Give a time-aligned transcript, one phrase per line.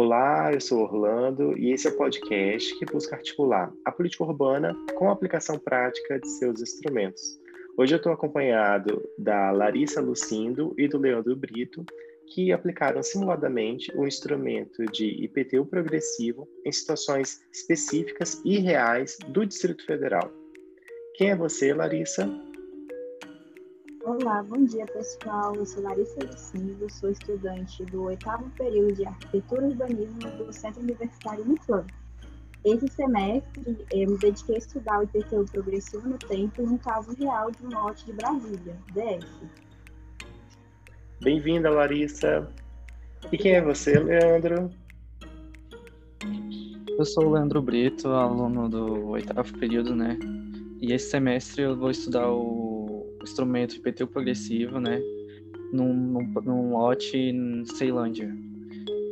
[0.00, 4.72] Olá, eu sou Orlando e esse é o podcast que busca articular a política urbana
[4.94, 7.20] com a aplicação prática de seus instrumentos.
[7.76, 11.84] Hoje eu estou acompanhado da Larissa Lucindo e do Leandro Brito,
[12.32, 19.84] que aplicaram simuladamente o instrumento de IPTU progressivo em situações específicas e reais do Distrito
[19.84, 20.30] Federal.
[21.16, 22.30] Quem é você, Larissa?
[24.20, 25.54] Olá, bom dia pessoal.
[25.54, 30.82] Eu sou Larissa Lucindo, sou estudante do oitavo período de Arquitetura e Urbanismo do Centro
[30.82, 31.86] Universitário Uniclub.
[32.64, 37.14] Esse semestre eu me dediquei a estudar o IPTU progressivo no tempo em um caso
[37.16, 39.28] real de um lote de Brasília, DF.
[41.20, 42.50] Bem-vinda, Larissa.
[43.30, 44.68] E quem é você, Leandro?
[46.88, 50.18] Eu sou o Leandro Brito, aluno do oitavo período, né?
[50.80, 52.67] E esse semestre eu vou estudar o
[53.22, 55.00] instrumento IPTU progressivo, né?
[55.72, 58.34] Num, num, num lote em Ceilândia.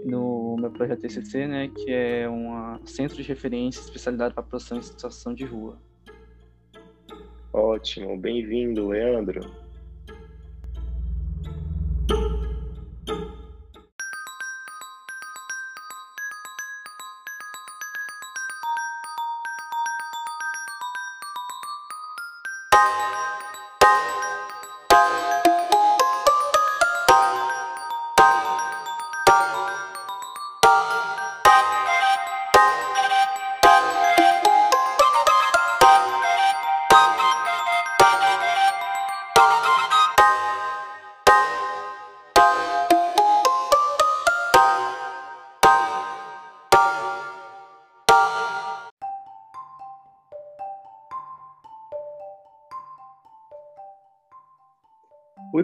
[0.05, 1.69] No meu projeto TCC, né?
[1.69, 5.79] Que é um centro de referência especializado para produção em situação de rua.
[7.53, 9.66] Ótimo, bem-vindo, Leandro.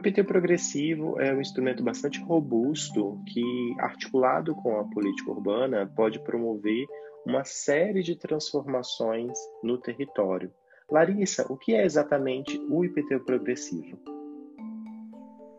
[0.03, 6.19] O IPT progressivo é um instrumento bastante robusto que, articulado com a política urbana, pode
[6.19, 6.89] promover
[7.25, 10.52] uma série de transformações no território.
[10.91, 13.96] Larissa, o que é exatamente o IPT progressivo?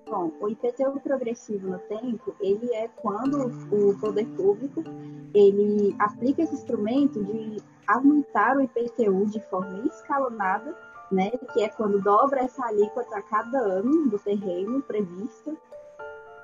[0.09, 4.83] Bom, o IPTU progressivo no tempo, ele é quando o poder público
[5.33, 10.75] ele aplica esse instrumento de aumentar o IPTU de forma escalonada
[11.13, 15.57] né, que é quando dobra essa alíquota a cada ano do terreno previsto,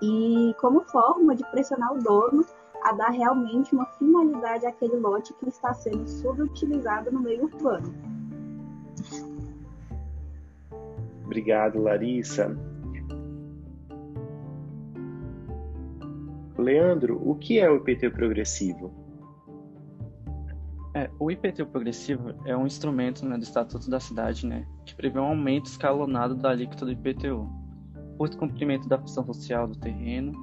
[0.01, 2.45] e como forma de pressionar o dono
[2.83, 7.93] a dar realmente uma finalidade àquele lote que está sendo subutilizado no meio urbano.
[11.25, 12.57] Obrigado, Larissa.
[16.57, 18.91] Leandro, o que é o IPT progressivo?
[20.99, 25.17] É, o IPTU progressivo é um instrumento né, do Estatuto da Cidade né, que prevê
[25.17, 27.49] um aumento escalonado da alíquota do IPTU,
[28.17, 30.33] por descumprimento da função social do terreno,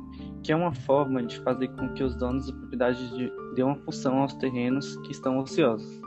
[0.43, 4.23] que é uma forma de fazer com que os donos de propriedade dêem uma função
[4.23, 6.01] aos terrenos que estão ociosos.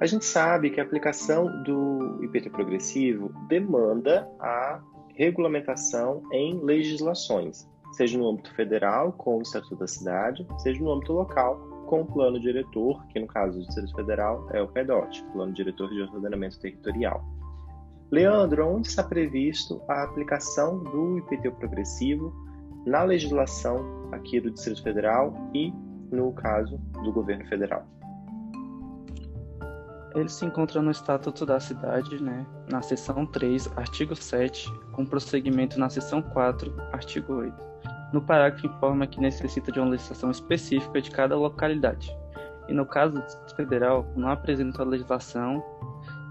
[0.00, 4.80] A gente sabe que a aplicação do IPT progressivo demanda a
[5.14, 11.12] regulamentação em legislações, seja no âmbito federal, com o Estatuto da Cidade, seja no âmbito
[11.12, 15.52] local, com o Plano Diretor, que no caso do Distrito Federal é o PEDOT, Plano
[15.52, 17.24] Diretor de Ordenamento Territorial.
[18.10, 22.32] Leandro, onde está previsto a aplicação do IPTU progressivo
[22.86, 25.72] na legislação aqui do Distrito Federal e
[26.10, 27.84] no caso do governo federal?
[30.14, 35.78] Ele se encontra no Estatuto da Cidade, né, na seção 3, artigo 7, com prosseguimento
[35.78, 37.54] na seção 4, artigo 8.
[38.16, 42.10] No parágrafo informa que necessita de uma legislação específica de cada localidade.
[42.66, 45.62] E no caso do Distrito Federal, não apresenta legislação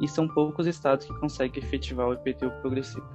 [0.01, 3.07] e são poucos estados que conseguem efetivar o IPTU progressivo.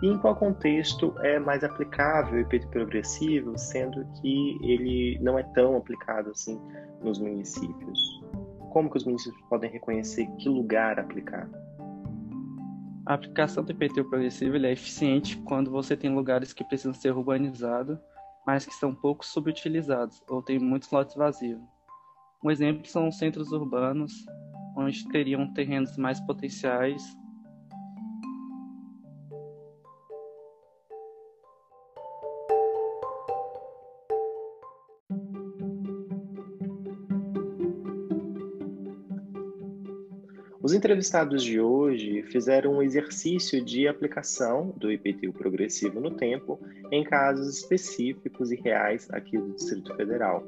[0.00, 5.42] E em qual contexto é mais aplicável o IPTU progressivo, sendo que ele não é
[5.42, 6.58] tão aplicado assim
[7.02, 8.00] nos municípios?
[8.72, 11.50] Como que os municípios podem reconhecer que lugar aplicar?
[13.08, 17.98] A aplicação do IPTU progressivo é eficiente quando você tem lugares que precisam ser urbanizados,
[18.46, 21.58] mas que são pouco subutilizados ou tem muitos lotes vazios.
[22.44, 24.12] Um exemplo são os centros urbanos,
[24.76, 27.02] onde teriam terrenos mais potenciais
[40.68, 46.60] Os entrevistados de hoje fizeram um exercício de aplicação do IPTU progressivo no tempo
[46.92, 50.46] em casos específicos e reais aqui do Distrito Federal.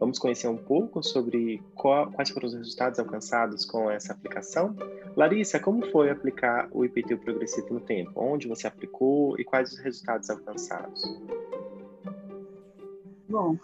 [0.00, 4.74] Vamos conhecer um pouco sobre qual, quais foram os resultados alcançados com essa aplicação?
[5.14, 8.10] Larissa, como foi aplicar o IPTU progressivo no tempo?
[8.16, 11.00] Onde você aplicou e quais os resultados alcançados?
[13.28, 13.56] Bom,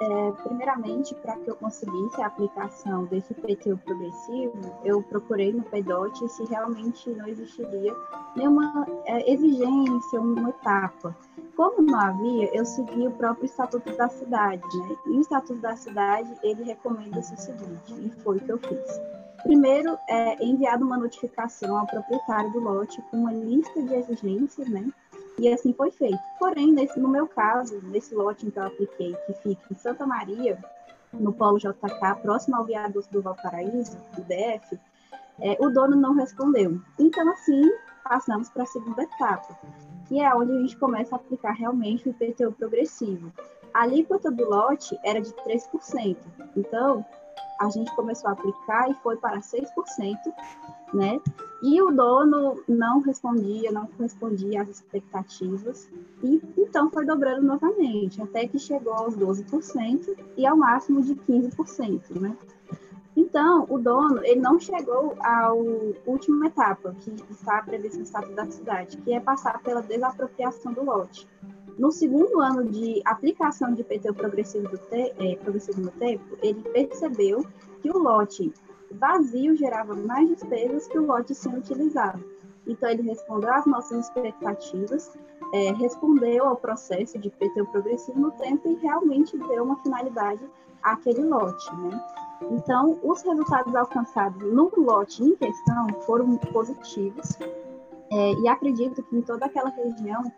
[0.00, 4.52] é, primeiramente, para que eu conseguisse a aplicação desse IPTU progressivo,
[4.84, 7.94] eu procurei no PEDOT se realmente não existiria
[8.34, 11.16] nenhuma é, exigência, uma etapa
[11.56, 14.96] como não havia, eu segui o próprio Estatuto da Cidade, né?
[15.06, 19.00] E o Estatuto da Cidade, ele recomenda-se o seguinte, e foi o que eu fiz.
[19.42, 24.86] Primeiro, é enviado uma notificação ao proprietário do lote com uma lista de exigências, né?
[25.38, 26.18] E assim foi feito.
[26.38, 30.06] Porém, nesse, no meu caso, nesse lote em que eu apliquei, que fica em Santa
[30.06, 30.58] Maria,
[31.12, 34.78] no Polo JK, próximo ao viaduto do Valparaíso, do DF,
[35.40, 36.80] é, o dono não respondeu.
[36.98, 37.70] Então, assim,
[38.04, 39.58] passamos para a segunda etapa,
[40.06, 43.32] que é onde a gente começa a aplicar realmente o IPTU progressivo.
[43.74, 46.16] A alíquota do lote era de 3%,
[46.56, 47.04] então
[47.60, 49.66] a gente começou a aplicar e foi para 6%,
[50.94, 51.20] né?
[51.62, 55.88] E o dono não respondia, não correspondia às expectativas,
[56.22, 62.20] e então foi dobrando novamente, até que chegou aos 12% e ao máximo de 15%,
[62.20, 62.36] né?
[63.16, 65.50] Então, o dono, ele não chegou à
[66.04, 70.84] última etapa, que está prevista no Estado da Cidade, que é passar pela desapropriação do
[70.84, 71.26] lote.
[71.78, 76.60] No segundo ano de aplicação de IPTU progressivo, do te, é, progressivo no tempo, ele
[76.60, 77.46] percebeu
[77.80, 78.52] que o lote
[78.92, 82.22] vazio gerava mais despesas que o lote sendo utilizado.
[82.66, 85.16] Então, ele respondeu às nossas expectativas,
[85.52, 90.42] é, respondeu ao processo de IPTU progressivo no tempo e realmente deu uma finalidade
[90.82, 92.04] àquele lote, né?
[92.50, 97.38] Então, os resultados alcançados no lote em questão foram positivos,
[98.10, 100.30] é, e acredito que em toda aquela região,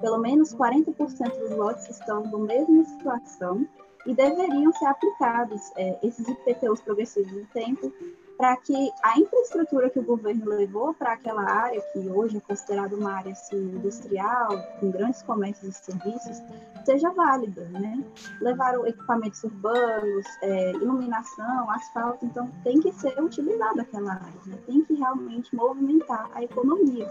[0.00, 3.66] pelo menos 40% dos lotes estão na mesma situação
[4.06, 7.92] e deveriam ser aplicados é, esses IPTUs progressivos no tempo
[8.36, 12.94] para que a infraestrutura que o governo levou para aquela área, que hoje é considerada
[12.96, 16.42] uma área assim, industrial, com grandes comércios e serviços,
[16.84, 17.64] seja válida.
[17.66, 18.04] Né?
[18.40, 24.58] Levaram equipamentos urbanos, é, iluminação, asfalto, então tem que ser utilizada aquela área, né?
[24.66, 27.08] tem que realmente movimentar a economia.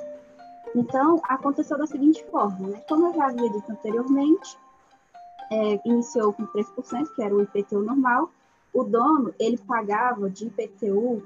[0.76, 2.82] Então, aconteceu da seguinte forma, né?
[2.90, 4.58] como eu já havia dito anteriormente,
[5.54, 8.32] é, iniciou com 3%, que era o IPTU normal,
[8.74, 11.24] o dono ele pagava de IPTU R$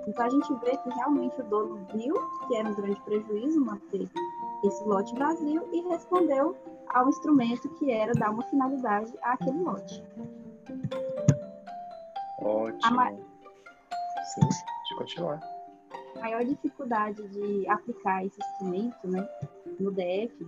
[0.06, 2.14] Então a gente vê que realmente o dono viu
[2.46, 4.08] que era um grande prejuízo manter
[4.64, 6.56] esse lote vazio e respondeu
[6.88, 10.04] ao instrumento que era dar uma finalidade àquele lote.
[12.40, 13.25] Ótimo.
[14.34, 15.40] Sim, pode continuar.
[16.16, 19.28] A maior dificuldade de aplicar esse instrumento né,
[19.78, 20.46] no DF,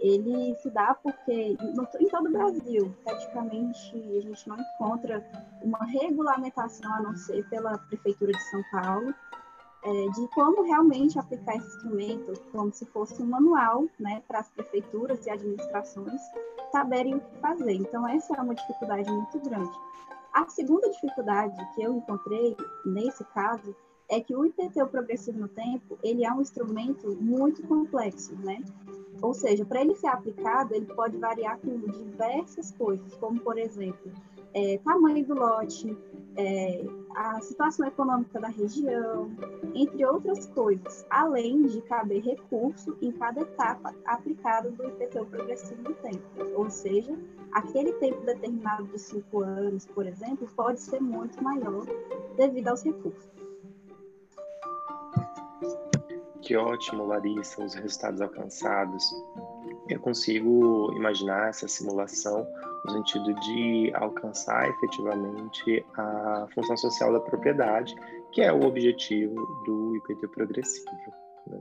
[0.00, 5.24] ele se dá porque no, em todo o Brasil, praticamente, a gente não encontra
[5.62, 9.14] uma regulamentação, a não ser pela Prefeitura de São Paulo,
[9.82, 14.48] é, de como realmente aplicar esse instrumento, como se fosse um manual né, para as
[14.50, 16.20] prefeituras e administrações
[16.72, 17.74] saberem o que fazer.
[17.74, 19.70] Então, essa é uma dificuldade muito grande.
[20.32, 23.74] A segunda dificuldade que eu encontrei nesse caso
[24.08, 28.62] é que o IPTU progressivo no tempo, ele é um instrumento muito complexo, né?
[29.20, 34.12] Ou seja, para ele ser aplicado, ele pode variar com diversas coisas, como, por exemplo,
[34.54, 35.96] é, tamanho do lote,
[36.36, 36.84] é,
[37.14, 39.30] a situação econômica da região,
[39.74, 45.94] entre outras coisas, além de caber recurso em cada etapa aplicada do IPTU progressivo no
[45.94, 46.22] tempo.
[46.54, 47.16] Ou seja,
[47.52, 51.84] aquele tempo determinado de cinco anos, por exemplo, pode ser muito maior
[52.36, 53.28] devido aos recursos.
[56.42, 59.04] Que ótimo, Larissa, os resultados alcançados.
[59.88, 62.46] Eu consigo imaginar essa simulação
[62.84, 67.94] no sentido de alcançar efetivamente a função social da propriedade,
[68.32, 70.86] que é o objetivo do IPT progressivo.
[71.46, 71.60] Né?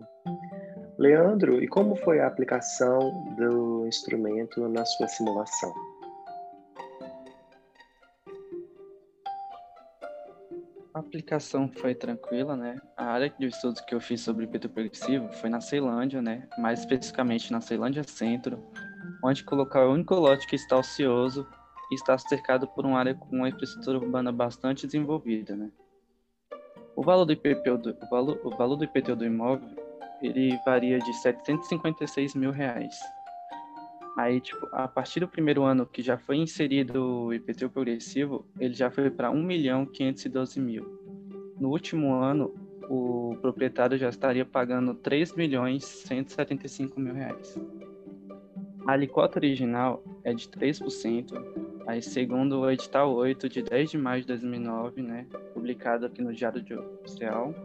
[0.98, 3.00] Leandro, e como foi a aplicação
[3.38, 5.74] do instrumento na sua simulação?
[10.98, 12.82] A aplicação foi tranquila, né?
[12.98, 16.50] A área de estudos que eu fiz sobre IPTU progressivo foi na Ceilândia, né?
[16.58, 18.63] Mais especificamente na Ceilândia Centro,
[19.24, 21.48] onde colocar o único lote que está ocioso
[21.92, 25.70] e está cercado por uma área com uma infraestrutura urbana bastante desenvolvida, né?
[26.96, 29.70] O valor do IPTU do, o valor, o valor do, IPTU do imóvel
[30.20, 32.96] ele varia de 756 mil reais.
[34.17, 38.74] Aí, tipo, a partir do primeiro ano que já foi inserido o IPTU progressivo, ele
[38.74, 41.00] já foi para 1 milhão 512 mil.
[41.59, 42.53] No último ano,
[42.89, 47.59] o proprietário já estaria pagando 3 milhões 175 mil reais.
[48.88, 54.19] A alíquota original é de 3%, Aí, segundo o edital 8 de 10 de maio
[54.19, 56.62] de 2009, né, publicado aqui no Diário
[57.00, 57.55] Oficial,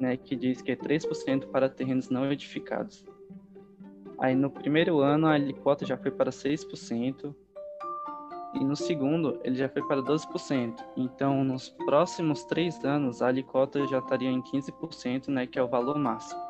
[0.00, 3.04] né, que diz que é 3% para terrenos não edificados.
[4.22, 7.34] Aí, no primeiro ano, a alíquota já foi para 6%,
[8.54, 10.76] e no segundo, ele já foi para 12%.
[10.96, 15.66] Então, nos próximos três anos, a alíquota já estaria em 15%, né, que é o
[15.66, 16.40] valor máximo.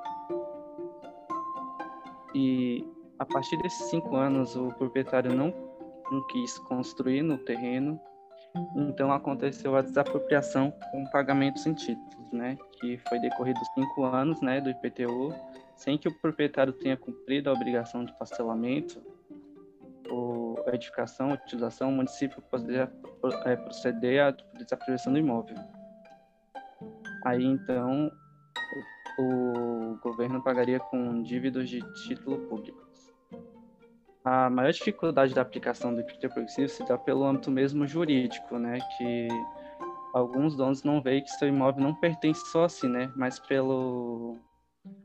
[2.34, 2.86] E
[3.18, 5.72] a partir desses cinco anos, o proprietário não
[6.10, 7.98] não quis construir no terreno,
[8.76, 14.60] então aconteceu a desapropriação com pagamentos em títulos, né, que foi decorrido cinco anos, né,
[14.60, 15.34] do IPTU,
[15.76, 19.02] sem que o proprietário tenha cumprido a obrigação de parcelamento,
[20.10, 22.92] ou edificação, a utilização, o município poderia
[23.44, 25.56] é, proceder à desapropriação do imóvel.
[27.24, 28.10] Aí então
[29.18, 32.82] o, governo pagaria com dívidas de título público.
[34.24, 38.78] A maior dificuldade da aplicação do IPT progressivo se dá pelo âmbito mesmo jurídico, né?
[38.96, 39.28] Que
[40.14, 43.10] alguns donos não veem que seu imóvel não pertence só a si, né?
[43.16, 44.36] Mas pelo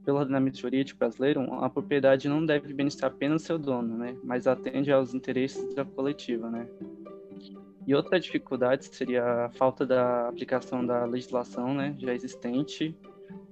[0.04, 4.16] pelo ordenamento jurídico brasileiro, a propriedade não deve beneficiar apenas seu dono, né?
[4.24, 6.68] Mas atende aos interesses da coletiva, né?
[7.86, 12.94] E outra dificuldade seria a falta da aplicação da legislação, né, já existente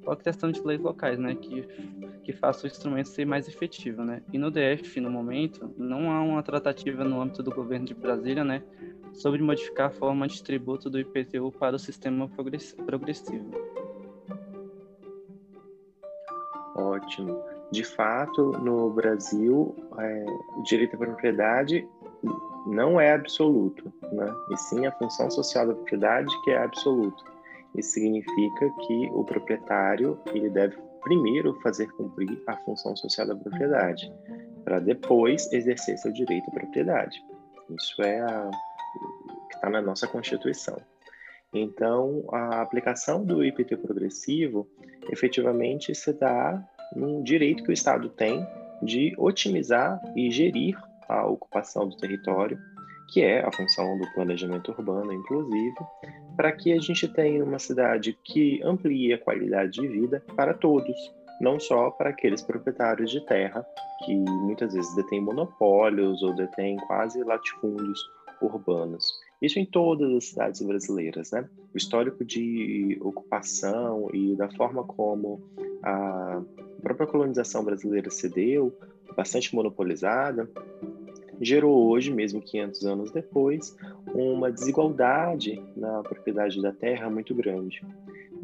[0.06, 1.62] ou a questão de leis locais, né, que,
[2.24, 4.22] que faça o instrumento ser mais efetivo, né.
[4.34, 8.44] E no DF, no momento, não há uma tratativa no âmbito do governo de Brasília,
[8.44, 8.62] né,
[9.14, 13.52] sobre modificar a forma de tributo do IPTU para o sistema progressivo.
[17.06, 17.40] Ótimo.
[17.72, 20.26] De fato, no Brasil, é,
[20.58, 21.88] o direito à propriedade
[22.66, 24.34] não é absoluto, né?
[24.52, 27.24] E sim a função social da propriedade que é absoluto.
[27.76, 34.12] Isso significa que o proprietário ele deve primeiro fazer cumprir a função social da propriedade,
[34.64, 37.24] para depois exercer seu direito à propriedade.
[37.70, 38.50] Isso é a,
[39.50, 40.78] que está na nossa Constituição.
[41.54, 44.68] Então, a aplicação do IPT progressivo
[45.12, 48.46] efetivamente se dá num direito que o Estado tem
[48.82, 50.78] de otimizar e gerir
[51.08, 52.60] a ocupação do território
[53.08, 55.76] que é a função do planejamento urbano, inclusive,
[56.36, 60.96] para que a gente tenha uma cidade que amplie a qualidade de vida para todos,
[61.40, 63.66] não só para aqueles proprietários de terra
[64.06, 68.00] que muitas vezes detêm monopólios ou detêm quase latifúndios
[68.42, 69.06] urbanos.
[69.42, 71.48] Isso em todas as cidades brasileiras, né?
[71.74, 75.42] O histórico de ocupação e da forma como
[75.84, 76.42] a
[76.86, 78.72] própria colonização brasileira se deu,
[79.18, 80.48] bastante monopolizada,
[81.42, 83.76] gerou hoje, mesmo 500 anos depois,
[84.14, 87.82] uma desigualdade na propriedade da terra muito grande.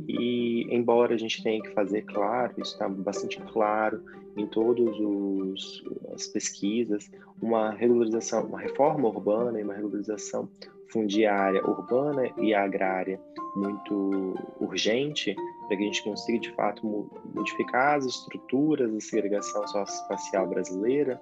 [0.08, 4.04] E, embora a gente tenha que fazer claro, isso está bastante claro
[4.36, 4.90] em todas
[6.16, 10.50] as pesquisas, uma regularização, uma reforma urbana e uma regularização
[10.88, 13.20] fundiária urbana e agrária
[13.56, 15.36] muito urgente
[15.72, 21.22] para que a gente consiga de fato modificar as estruturas da segregação socioespacial brasileira,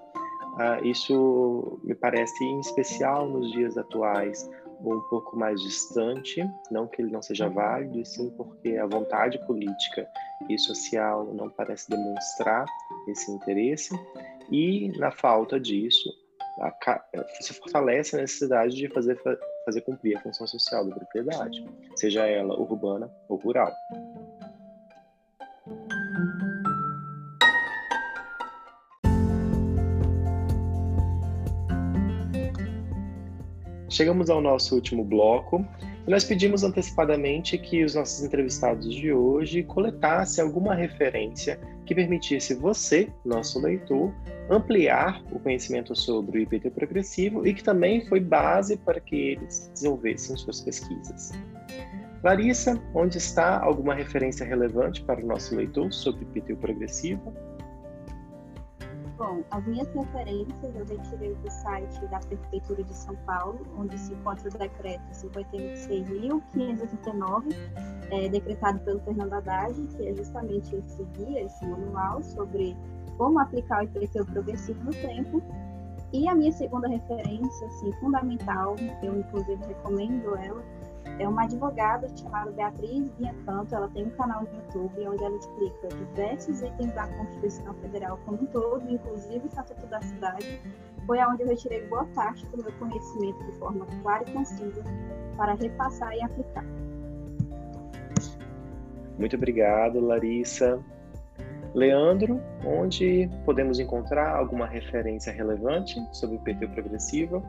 [0.59, 4.49] Uh, isso me parece, em especial nos dias atuais,
[4.81, 10.05] um pouco mais distante, não que ele não seja válido, sim porque a vontade política
[10.49, 12.65] e social não parece demonstrar
[13.07, 13.97] esse interesse,
[14.51, 16.09] e na falta disso,
[16.59, 17.01] a,
[17.39, 19.17] se fortalece a necessidade de fazer,
[19.63, 21.65] fazer cumprir a função social da propriedade,
[21.95, 23.71] seja ela urbana ou rural.
[33.89, 35.65] Chegamos ao nosso último bloco.
[36.07, 43.09] Nós pedimos antecipadamente que os nossos entrevistados de hoje coletassem alguma referência que permitisse você,
[43.25, 44.13] nosso leitor,
[44.49, 49.71] ampliar o conhecimento sobre o IPT progressivo e que também foi base para que eles
[49.73, 51.31] desenvolvessem suas pesquisas.
[52.23, 57.33] Larissa, onde está alguma referência relevante para o nosso leitor sobre IPT progressivo?
[59.19, 64.13] Bom, as minhas referências eu retirei do site da Prefeitura de São Paulo, onde se
[64.13, 67.53] encontra o decreto 56.589,
[68.11, 72.77] é, decretado pelo Fernando Haddad, que é justamente esse guia, esse manual sobre
[73.17, 75.43] como aplicar o IPTU progressivo no tempo.
[76.13, 80.63] E a minha segunda referência, assim, fundamental, eu inclusive recomendo ela,
[81.17, 83.73] é uma advogada chamada Beatriz Biancanto.
[83.73, 88.41] Ela tem um canal no YouTube onde ela explica diversos itens da Constituição Federal como
[88.41, 90.61] um todo, inclusive o Estatuto da Cidade.
[91.05, 94.83] Foi aonde eu retirei boa parte do meu conhecimento de forma clara e concisa
[95.35, 96.65] para repassar e aplicar.
[99.17, 100.79] Muito obrigado, Larissa.
[101.73, 107.43] Leandro, onde podemos encontrar alguma referência relevante sobre o PTU progressivo?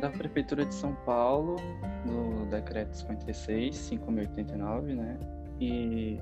[0.00, 1.56] Da Prefeitura de São Paulo,
[2.04, 5.18] do Decreto 56, 5.089, né?
[5.60, 6.20] E,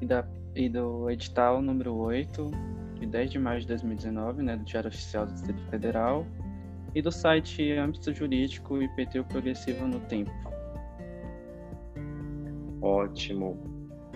[0.00, 0.24] e, da,
[0.54, 2.50] e do edital número 8,
[3.00, 4.56] de 10 de maio de 2019, né?
[4.56, 6.26] Do Diário Oficial do Distrito Federal.
[6.94, 10.30] E do site Âmbito Jurídico IPTU Progressivo no Tempo.
[12.80, 13.58] Ótimo.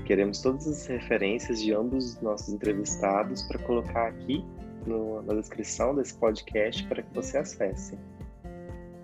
[0.05, 4.45] Queremos todas as referências de ambos os nossos entrevistados para colocar aqui
[4.87, 7.99] no, na descrição desse podcast para que você acesse.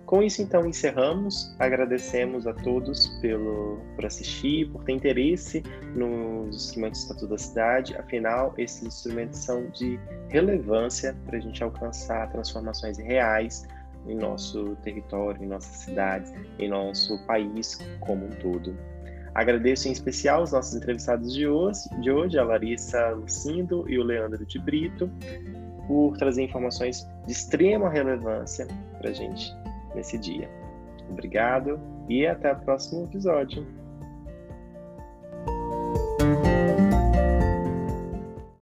[0.05, 1.55] Com isso, então, encerramos.
[1.57, 5.63] Agradecemos a todos pelo, por assistir, por ter interesse
[5.95, 7.97] nos instrumentos do Estatuto da Cidade.
[7.97, 13.67] Afinal, esses instrumentos são de relevância para a gente alcançar transformações reais
[14.07, 18.77] em nosso território, em nossas cidades, em nosso país como um todo.
[19.33, 24.03] Agradeço em especial os nossos entrevistados de hoje, de hoje a Larissa Lucindo e o
[24.03, 25.09] Leandro de Brito,
[25.87, 28.67] por trazer informações de extrema relevância
[28.99, 29.51] para a gente
[29.95, 30.49] nesse dia.
[31.09, 33.65] Obrigado e até o próximo episódio.